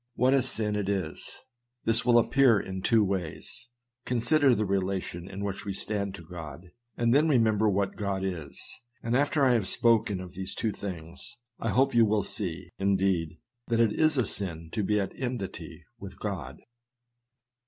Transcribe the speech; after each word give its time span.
What 0.15 0.33
a 0.33 0.41
sin 0.41 0.75
it 0.75 0.89
is! 0.89 1.31
This 1.85 2.03
will 2.03 2.17
appear 2.17 2.59
in 2.59 2.81
two 2.81 3.03
ways. 3.03 3.67
Consider 4.03 4.55
the 4.55 4.65
relation 4.65 5.29
in 5.29 5.43
which 5.43 5.63
we 5.63 5.73
stand 5.73 6.15
to 6.15 6.23
God, 6.25 6.71
and 6.97 7.13
then 7.13 7.29
remember 7.29 7.69
what 7.69 7.97
God 7.97 8.23
is; 8.23 8.59
and 9.03 9.15
after 9.15 9.45
I 9.45 9.53
have 9.53 9.67
spoken 9.67 10.19
of 10.19 10.33
these 10.33 10.55
two 10.55 10.71
things, 10.71 11.37
I 11.59 11.69
hope 11.69 11.93
you 11.93 12.05
will 12.07 12.23
see, 12.23 12.69
indeed, 12.79 13.37
that 13.67 13.79
it 13.79 13.93
is 13.93 14.17
a 14.17 14.25
sin 14.25 14.69
to 14.71 14.81
be 14.81 14.99
at 14.99 15.11
enmity 15.19 15.83
with 15.99 16.17
God. 16.19 16.57